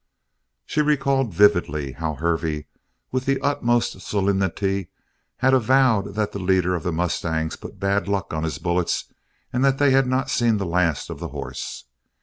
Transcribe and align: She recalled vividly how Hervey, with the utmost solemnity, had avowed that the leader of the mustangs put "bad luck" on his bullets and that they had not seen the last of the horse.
She 0.65 0.81
recalled 0.81 1.31
vividly 1.31 1.91
how 1.91 2.15
Hervey, 2.15 2.65
with 3.11 3.25
the 3.25 3.39
utmost 3.41 4.01
solemnity, 4.01 4.87
had 5.37 5.53
avowed 5.53 6.15
that 6.15 6.31
the 6.31 6.39
leader 6.39 6.73
of 6.73 6.81
the 6.81 6.91
mustangs 6.91 7.55
put 7.55 7.79
"bad 7.79 8.07
luck" 8.07 8.33
on 8.33 8.41
his 8.41 8.57
bullets 8.57 9.13
and 9.53 9.63
that 9.63 9.77
they 9.77 9.91
had 9.91 10.07
not 10.07 10.31
seen 10.31 10.57
the 10.57 10.65
last 10.65 11.11
of 11.11 11.19
the 11.19 11.27
horse. 11.27 11.85